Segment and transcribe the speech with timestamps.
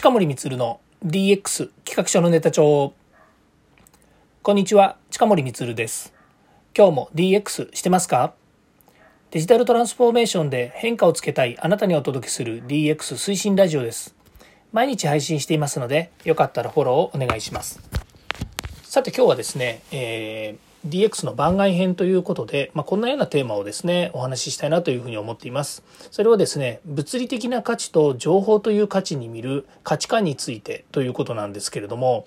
[0.00, 2.94] 近森光の DX 企画書のネタ帳。
[4.44, 6.14] こんにちは近森光です。
[6.72, 8.32] 今日も DX してますか？
[9.32, 14.14] デジタルトランスフォーメーションで変化をつけたいあなたにお届けする DX 推進ラジオです。
[14.70, 17.80] 毎日配信していますのでよかったらフォローをお願いします。
[18.84, 25.82] さて今日はですね、えー DX の番外編ということで、まあ、こんなようなテーマをですねお話ししたいなというふうに思っています。
[26.10, 32.26] それはですね物理的な価値と情報という価値に見る価値観についてということなんですけれども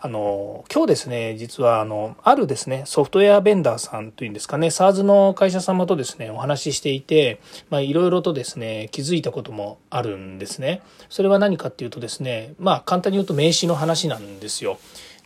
[0.00, 7.40] あの今日ですね実はあのあるですねソフトウェアベンダーさんというんですかね SARS の会社様とですねお話ししていて
[7.72, 10.82] いろいろとですね気づいたこともあるんですね。
[11.08, 14.78] それは何かっていうとですねまあ簡単に言うと名刺の話なんですよ。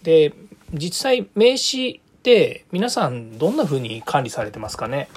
[0.03, 0.33] で
[0.73, 5.09] 実際名刺って皆さんどんな風に管理されてますかね？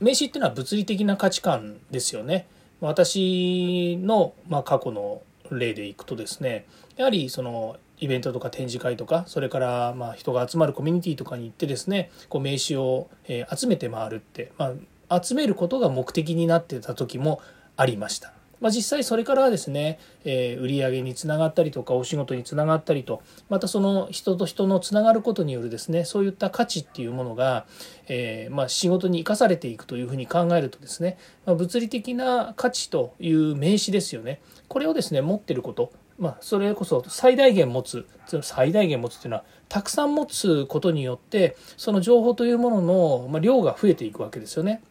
[0.00, 2.46] 名刺っていうのは物理的な価値観ですよね
[2.82, 6.66] 私の、まあ、過去の例でいくとですね
[6.96, 14.74] やはりそのイベントとか展示会とかそれからまあ人が集まるコミュニティとかに行ってですねこう名刺を集めて回るって、ま
[15.08, 17.40] あ、集めることが目的になってた時も
[17.78, 18.34] ありました。
[18.62, 27.66] まあ、実際それからですね、えー、売上につながったりとかお仕事につながったりとまたその人と人のつながることによるですねそういった価値っていうものが、
[28.06, 38.06] えー、まあ、仕事に生かされていくというふうに考えるとですね、まあ、物理的な価値という名詞ですよねこれをですね持ってることまあ、それこそ最大限持つ
[38.42, 44.82] 最大限持つっていうのはたくさん持つことによってその情報というものの量が増えていくわけですよね。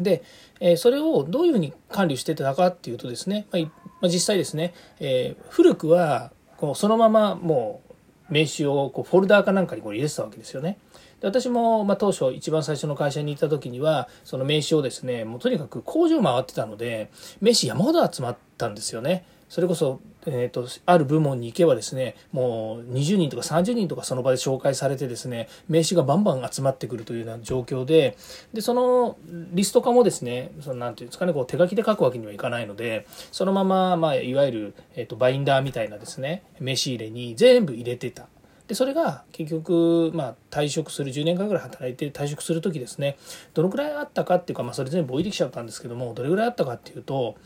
[0.00, 0.22] で、
[0.60, 3.58] えそれをどういうふうに管理してたかっていうとですね、ま
[4.02, 10.78] あ、実際ですね、え古くはこうそのままもう名刺をこうフォルダーかなんかにこう入れてたわけですよね。
[11.20, 19.24] で私も、ま、当初一番最初の会社に行った時にはその名刺をですねもうとにかく工場回ってたので名刺山ほど集まったんですよね。
[19.52, 28.16] それこそ、えーと、ある部門に行けばですねもう20人とか30人とかその場で紹介されてですね名刺がバンバン集まってくるというような状況で
[28.54, 29.18] でその
[29.52, 38.28] リスト化もですねそのなんていうんですかねこう手書きで書くわけにはいかないのでそのまま、まあ、いわゆる、えーと、バインダーみたいなですね名刺入れに全部入れてた。
[38.68, 43.18] でそれが結局、まあ、退職する10年間ぐらい働いて退職する時ですね
[43.52, 47.36] どのくらいあったかっていうか、まあ、それ全部置いてきちゃったんですけどもどれぐらいあったかっていうと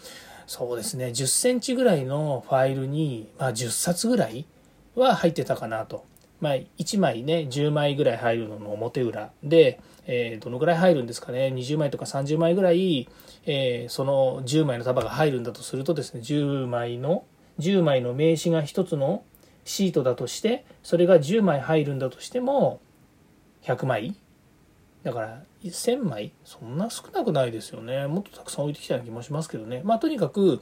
[0.47, 4.47] そうですね10センチぐらいのファイルに、まあ、10冊ぐらい
[4.95, 6.05] は入ってたかなと。
[6.39, 13.09] まあ、1枚ね10枚ぐらい入るのの表裏で、えー、どのぐらい入るんですかね20枚とか30枚ぐらい、
[13.47, 17.25] えー、その10枚の束が入るんだとするとですね10枚の
[17.59, 19.25] 10枚の名刺が1つの
[19.65, 22.81] シートだとしてそれが10枚入るんだとしても
[23.63, 24.15] 100枚
[25.07, 26.33] だから1000枚？
[26.45, 28.09] そんな少なくないですよね。
[28.09, 29.81] もっとたくさん置いてきたような気もしますけどね。
[29.85, 30.61] まあとにかく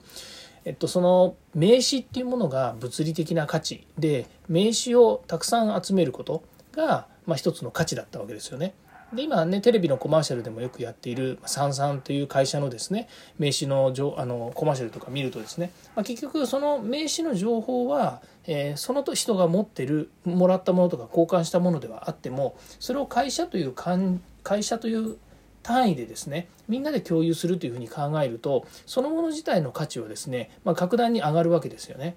[0.66, 3.87] えっと、その名刺っていうものが物理的な価値。
[3.99, 8.75] で名刺をたくさん集めることが、まあ、一つの価値だったわけですよね。
[9.15, 25.16] で今ねテレビのコマーシャルでもよくやっているサンサンという会社のですね名刺のあのコマーシャルとか見るとですね、まあ、結局その名刺の情報は、えー、その人が持ってるもらったものとか交換したものではあってもそれを会社という感会社という
[25.65, 32.15] 単位でですねみんなで共有するというふうに考えるとそのもの自体の価値はですね、まあ、格段に上がるわけですよね。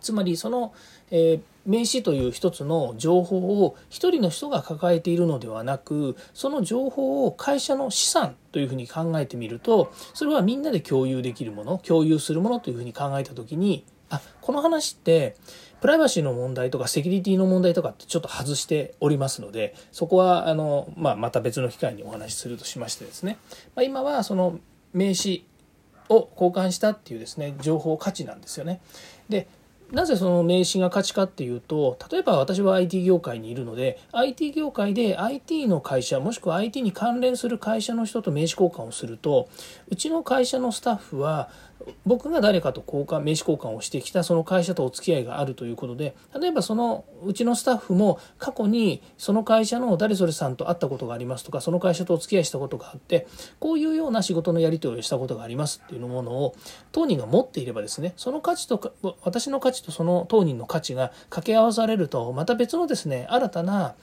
[0.00, 0.72] つまりその、
[1.10, 15.36] えー、名刺という一つの情報を一人の人が抱えているのではなくその情報を会社の資産というふうに考えてみるとそれはみんなで共有できるもの共有するものというふうに考えた時にあこの話って
[15.80, 23.38] プライバシーの問題とかセキュリティの問題とかってちょっと外しておりますのでそこはあの、まあ、また別の機会にお話しするとしましてですね、
[23.76, 24.58] まあ、今はその
[24.92, 25.42] 名刺
[26.08, 28.80] を交換したっていうですね情報価値なんですよね。
[29.28, 29.48] で
[29.90, 39.48] なぜその名刺が価値かっていうと例えば私は IT 業界にいるので IT 業界で IT の会社もしくは IT に関連する会社の人と名刺交換をすると
[39.88, 41.48] うちの会社のスタッフは
[42.06, 53.26] 僕が誰かと交換名刺交換をしてきたその会社とお付き合いがあるということで例えばそのうちのスタッフも過去にその会社の誰それさんと会ったことがありますとかその会社とお付き合いしたことがあって
[53.58, 56.54] こういうような仕事のやり取りをしたことがありますっていうものを
[56.92, 63.94] 当人が持っていればですねその価値と私の価値とその当人の価値が掛け合わされるとまた別のですね新たな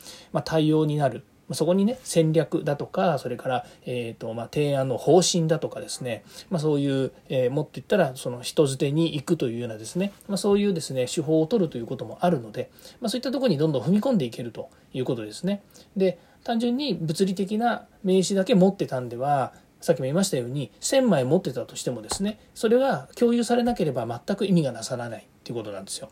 [0.43, 1.23] 対応になる。
[1.51, 15.61] そこにね戦略だとかそれから、えーとま、提案の方針だとかですね、ま、そういう、えー、もっと言ったらその人づてに行くというようなですね、ま、そういうですね手法を取るということもあるので、ま、そういったところにどんどん踏み込んでいけるということですね。
[15.95, 26.09] で単純に物理的な名刺だけ持ってたんではさっきも言いましたように1000枚持ってたとしてもですねそれが共有されなければ全く意味がなさらないっていうことなんですよ。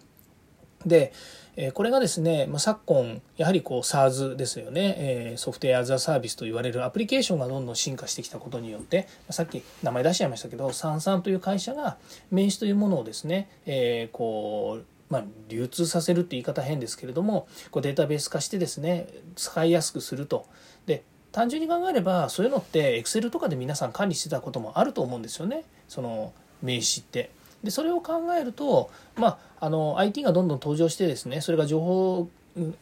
[0.85, 1.13] で
[1.55, 11.97] えこれがですね、まあ、昨今やはりこう SARS ですよね、えソフトウェア・アザ・サービスと言われるアプリケーションがどんどん進化してきたことによってさっき名前出しちゃいましたけどサンサンという会社が
[12.31, 20.47] 名刺というものをですね、え、こうまあ、流通させるって言い方変ですけれどもこうデータベース化してですね使いやすくすると。
[20.87, 25.65] で単純に考えればそういうのって Excel とかで皆さん管理してたこともあると思うんですよね。
[25.87, 26.33] その
[26.63, 27.29] 名刺って。
[27.63, 32.29] でそれを考えると、まあ、あの IT がどんどん登場してですねそれが情報,、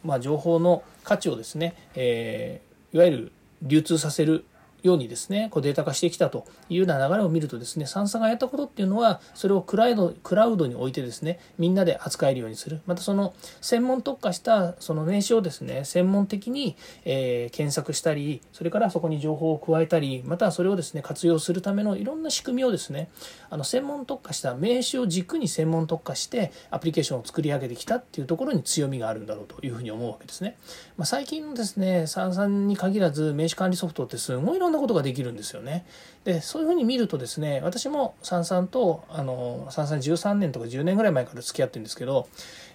[0.04, 3.32] まあ、情報の価値をですね、えー、いわゆる
[3.62, 4.44] 流通させる
[4.82, 23.08] ようにですねこうデータ化してきたというような流れを見るとですねサンサがやったことっていうのはそれをクラウドクラウドに置いてですねみんなで扱えるようにするまたその専門特化したその名刺をですね専門的に、えー、検索したりそれからそこに情報を加えたりまたそれをですね活用するためのいろんな仕組みをですね
[23.50, 30.56] あの専門特化した名刺を軸に専門特化してアプリケーションを作り上げてきたっていうところに強みがあるんだろうというふうに思うわけですね。
[30.96, 35.86] まあ、最近のですねサンサに限らず名刺管理ソフトってすごいいろんななことができるんですよね。
[36.24, 42.28] でそういうふうに見るとですね私もさんさんとあのさんさん13年とか10年ぐらい前から付き合ってるんですけど、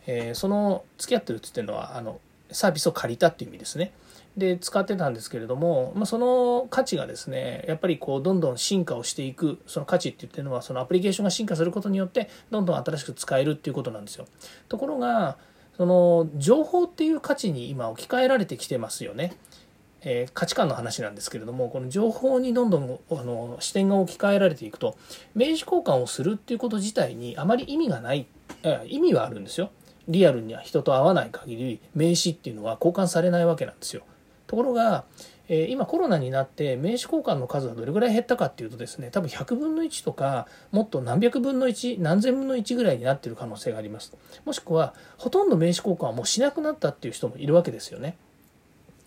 [0.06, 2.20] えー、その付き合ってるっつっていうのはあの
[2.52, 3.92] サービスを借りたっていう意味ですね。
[4.38, 14.28] で使ってたんですけれども、まあ、その価値がですねやっぱりこうどんどん進化をしていくその価値って言ってるのはそのアプリケーションが進化することによってどんどん新しく使えるっていうことなんですよ。
[14.70, 15.38] ところが
[15.76, 19.36] その情報っていう価値に今置き換えられてきてますよね。
[20.10, 24.98] えー、価値観の話なんですけれどもこの情報にどんどんあの視点が置き換えられていくと
[25.36, 28.26] 名刺交換をするっていうこと自体にあまり意味がない
[28.86, 29.70] 意味はあるんですよ。
[30.08, 34.04] リアルには人と会わない限り名刺っていうのは交換されないわけなんですよ。
[34.48, 35.04] ところが、
[35.50, 44.16] えー、今コロナになって名刺交換の数がどれぐらい減ったかっていうとですね多分100分の1とかもっと何百分の1何千分の1ぐらいになってる可能性があります。
[44.46, 48.16] もしくはほとんど名刺交換はもうしなくなったっていう人もいるわけですよね。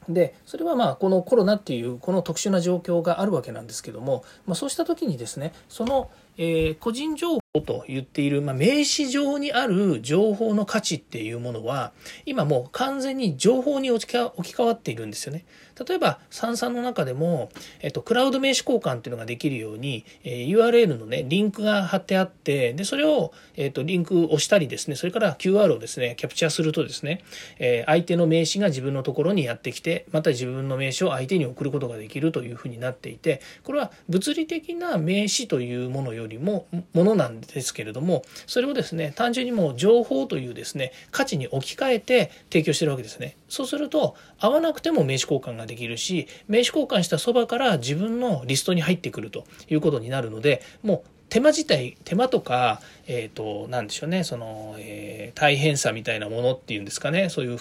[0.08, 11.90] でそれはまあこのコロナっていうこの特殊な状況があるわけなんですけども、まあ、そうした時にですねその、えー、個人情報と言っている、まあ、名刺上にある情報の価値っていうものは
[12.24, 15.44] 今もう完全に情報に置き換わっているんですよね。
[15.86, 17.50] 例えば、サンサンの中でも、
[17.80, 27.22] えっと、クラウド名刺交換っていうのができるように、えー、URL のね、リンクが貼ってあって、で、それを、えっと、リンクを押したりですね、それから QR をですね、キャプチャーするとですね、
[27.58, 43.36] えー、相手の名刺が自分のところにやってきて、また自分の名刺を相手に送ることができるというふうになっていて、これは物理的な名刺というものよりも、ものなんですですけれども、それをですね、単純にもう情報というですね、価値に置き換えて提供してるわけですね。
[43.48, 57.58] そうすると、会わなくても名刺交換ができるし名刺交換したそばから自分のリストに入ってくるということになるのでもう手間自体手間とかえっ、ー、と何でしょうねその、えー、大変さみたいなものっていうんですかねそういう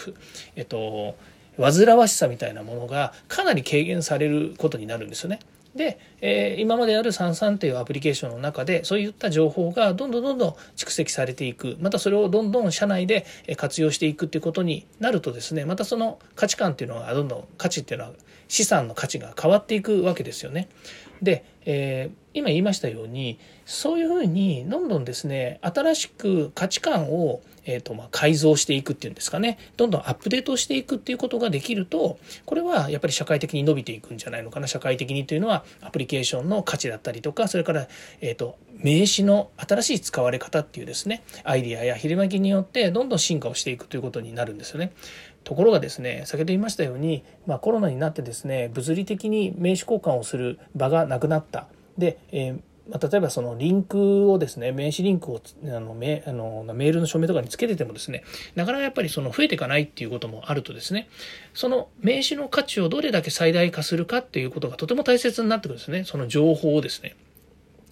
[0.56, 1.16] えっ、ー、と
[1.62, 5.40] 煩わしさみたいなものがかなり軽減されることになるんですよね。
[5.76, 13.26] で、えー、今まであるサンサンというアプリケーションの中でそういった情報がどんどんどんどん蓄積されていくまたそれをどんどん社内で
[13.56, 18.12] 活用していくっていうことになるとですねまたその価値観っていうのがどんどん価値っていうのは
[18.48, 20.70] 資産の価値が変わっていくわけですよね。
[21.22, 29.60] で、えー、今言いましたようにそういうふうにどんどんですね新しく価値観をえーとまあ、改造していくっていうんですかね。
[29.78, 34.66] どんどんアップデートしていくっていうことができるとこれはやっぱり社会的に伸びていくんじゃないのかな。
[34.66, 37.88] 社会的にというのはアプリケーションの価値だったりとかそれから、
[38.22, 41.24] えーと、名詞の新しい使われ方っていうですね。
[41.44, 44.94] アイディアやひりまきによってどんどん進化をしていくということになるんですよね。
[45.44, 51.68] ところがですね先ほど言いましたように、まあ、コロナになってですね物理的に名刺交換をする場がなくなった。
[51.98, 58.24] で、えー、例えばそのリンクをですね、名刺リンクをあのメあのメールの署名とかにつけててもですね、
[58.56, 61.08] なかなかやっぱりその増えていかないっていうこともあるとですね、
[61.54, 66.04] その名刺の価値をどれだけ最大化するかっていうことがとても大切になってくるんですね。
[66.04, 67.16] その情報をですね。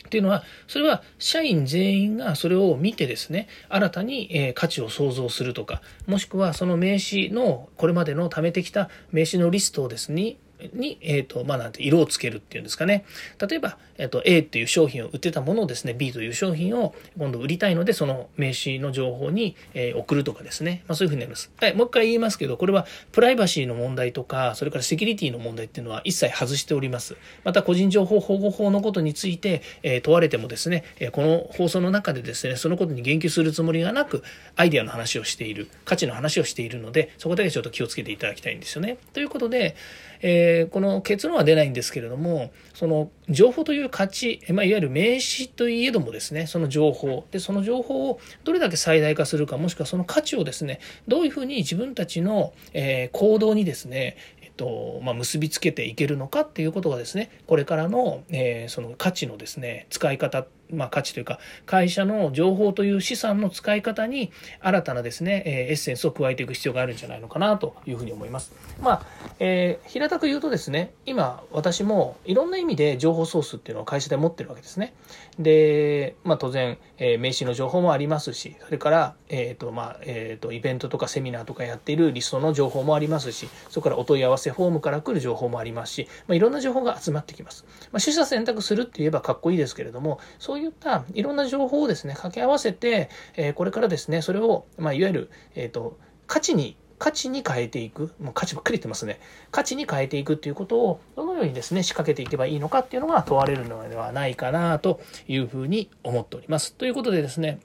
[0.07, 10.37] っていうのは、それは社員全員がそれを見てですね、新たに価値を創造するとか、もしくはその名刺のこれまでの貯めてきた名刺のリストをですね、
[10.73, 13.05] に、えっ、ー、と、まあ、なんて、色をつけるっていうんですかね。
[13.47, 20.83] 例えば、えっ、ー、と、A っていう商品を売ってたものをですね、B という商品を今度売りたいので、その名刺の情報に、えー、送るとかですね。
[20.87, 21.51] まあ、そういうふうになります。
[21.59, 27.15] はい、もう一回言いますけど、これはプライバシーの問題とか、それからセキュリティの問題っていうのは一切外しております。
[27.43, 34.23] また、個人情報保護法のことについて、え問われてもですね、えこの放送の中でですね、そのことに言及するつもりがなく、
[34.55, 38.97] アイデアの話をしている、価値の話をしているので、そこだけちょっと気をつけていただきたいんですよね。
[39.13, 39.75] ということで、
[40.21, 54.15] えで、この結論は出ないんですけれども、その情報という価値、まあ、いわゆる名詞といえどもですね、その情報、で、その情報をどれだけ最大化するか、もしくはその価値をですね、どういうふうに自分たちの、え、行動にですね、
[54.57, 68.53] と、まあ、結びつけていけるのかっていうことがですね、これからの、えー、その価値のですね、使い方まあ、価値というか会社の情報という資産の使い方に新たなですね、えエッセンスを加えていく必要があるんじゃないのかなというふうに思います。
[68.81, 69.05] まあ、
[69.39, 74.93] えー、平たく言うとですね今私もいろんな意味で情報ソースっていうのを会社で持ってるわけですね。
[75.39, 87.65] で、まあ、当然、え、名刺の情報もありますしそれから、えーとまあえーと、イベントとかセミナーとかやっているリストの情報もありますしそこからお問い合わせフォームから来る情報もありますし、まあ、いろんな情報が集まってきます。
[87.91, 99.19] まあ、取捨選択するって言えばかっこいいですけれどもそうそういったいろんな情報をですね、掛け合わせて、え、これからですね、それを、まあ、いわゆる、えっ、と、価値に価値に変えていく、もう価値ばっかり言ってますね。
[99.51, 106.73] 価値に変えていくっていうことをどのようにですね、仕掛けていけばいいのかっていうのが問われるのではないかなというふうに思っております。
[106.73, 107.59] ということでですね、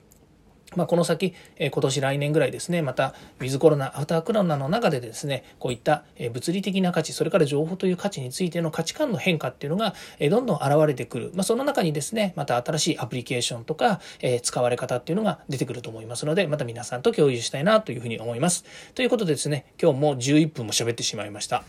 [0.75, 11.31] まあ、この先、え今年来年ぐらいですね、また、ウィズコロナ、アフターコロナの中でですね、こういった物理的な価値、それから情報という価値についての価値観の変化っていうのが、えどんどん現れてくる。
[11.33, 18.65] まあ、その中にですね、また新しいアプリケーションとか、え使われ方っていうのが出てくると思いますので、また皆さんと共有したいなというふうに思います。
[18.95, 21.63] ということでですね、今日も11分も喋ってしまいました。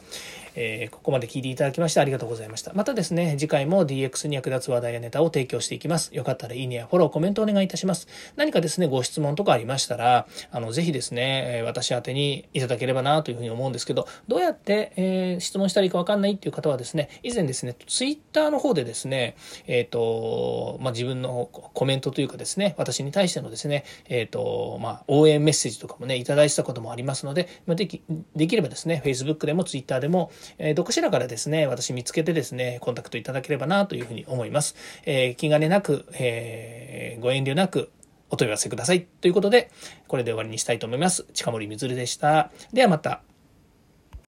[0.54, 2.72] えー、ここまで聞いていただきましてありがとうございました。
[2.74, 6.14] またですね、次回も DX に役立つ話題やネタを提供していきます。
[6.14, 8.08] よかったらいいねやフォロー、コメントお願いいたします。
[8.36, 28.02] 何かですね、ご質問とかありましたら、あの、ぜひですね、私宛にいただければなというふうに思うんですけど、どうやって、えー、質問したらいいかわかんないっていう方はですね、以前ですね、ツイッターの方でですね、えっ、ー、と、まあ、自分のコメントというかですね、私に対してのですね、えっ、ー、と、まあ、応援メッセージとかもね、いただいてたこともありますので、までき
[28.36, 34.74] できればですね、Facebook でも Twitter でも、えー、どこしらからですね、私見つけてですね、コンタクトいただければなというふうに思います。
[35.04, 37.90] えー、気兼ねなく、えー、ご遠慮なく
[38.30, 39.02] お問い合わせください。
[39.20, 39.70] ということで、
[40.08, 41.24] これで終わりにしたいと思います。
[41.34, 42.50] 近森みずるでした。
[42.72, 43.22] ではまた。